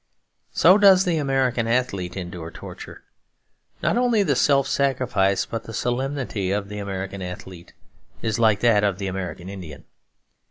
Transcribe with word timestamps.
So 0.51 0.79
does 0.79 1.05
the 1.05 1.17
American 1.17 1.67
athlete 1.67 2.17
endure 2.17 2.49
torture. 2.49 3.03
Not 3.83 3.99
only 3.99 4.23
the 4.23 4.35
self 4.35 4.67
sacrifice 4.67 5.45
but 5.45 5.65
the 5.65 5.75
solemnity 5.75 6.49
of 6.49 6.69
the 6.69 6.79
American 6.79 7.21
athlete 7.21 7.73
is 8.23 8.39
like 8.39 8.61
that 8.61 8.83
of 8.83 8.97
the 8.97 9.05
American 9.05 9.47
Indian. 9.47 9.83